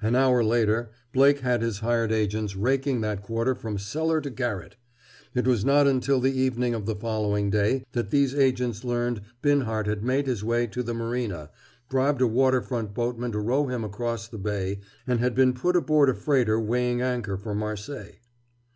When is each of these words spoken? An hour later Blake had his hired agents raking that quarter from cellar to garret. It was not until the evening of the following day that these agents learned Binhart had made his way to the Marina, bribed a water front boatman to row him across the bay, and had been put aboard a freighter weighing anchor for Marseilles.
An 0.00 0.14
hour 0.14 0.44
later 0.44 0.92
Blake 1.12 1.40
had 1.40 1.62
his 1.62 1.80
hired 1.80 2.12
agents 2.12 2.54
raking 2.54 3.00
that 3.00 3.22
quarter 3.22 3.56
from 3.56 3.76
cellar 3.76 4.20
to 4.20 4.30
garret. 4.30 4.76
It 5.34 5.48
was 5.48 5.64
not 5.64 5.88
until 5.88 6.20
the 6.20 6.30
evening 6.38 6.74
of 6.74 6.86
the 6.86 6.94
following 6.94 7.50
day 7.50 7.84
that 7.90 8.10
these 8.12 8.36
agents 8.36 8.84
learned 8.84 9.20
Binhart 9.42 9.88
had 9.88 10.04
made 10.04 10.28
his 10.28 10.44
way 10.44 10.68
to 10.68 10.84
the 10.84 10.94
Marina, 10.94 11.50
bribed 11.90 12.22
a 12.22 12.28
water 12.28 12.60
front 12.60 12.94
boatman 12.94 13.32
to 13.32 13.40
row 13.40 13.66
him 13.66 13.82
across 13.82 14.28
the 14.28 14.38
bay, 14.38 14.78
and 15.08 15.18
had 15.18 15.34
been 15.34 15.52
put 15.52 15.74
aboard 15.74 16.08
a 16.08 16.14
freighter 16.14 16.60
weighing 16.60 17.00
anchor 17.02 17.36
for 17.36 17.52
Marseilles. 17.52 18.14